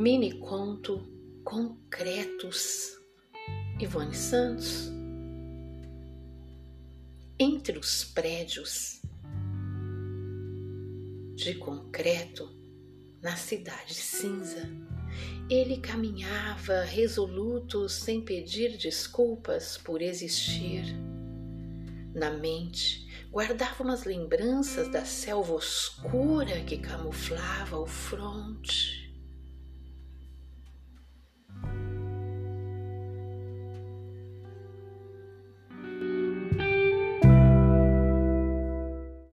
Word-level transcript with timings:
Mini 0.00 0.38
conto 0.38 1.06
concretos. 1.44 2.96
Ivone 3.78 4.14
Santos. 4.14 4.90
Entre 7.38 7.78
os 7.78 8.04
prédios 8.04 9.02
de 11.34 11.52
concreto 11.56 12.48
na 13.20 13.36
cidade 13.36 13.92
cinza, 13.92 14.70
ele 15.50 15.76
caminhava 15.76 16.80
resoluto 16.80 17.86
sem 17.86 18.24
pedir 18.24 18.78
desculpas 18.78 19.76
por 19.76 20.00
existir. 20.00 20.84
Na 22.14 22.30
mente, 22.30 23.06
guardava 23.30 23.82
umas 23.82 24.04
lembranças 24.04 24.90
da 24.90 25.04
selva 25.04 25.52
oscura 25.52 26.64
que 26.64 26.78
camuflava 26.78 27.78
o 27.78 27.86
fronte 27.86 28.89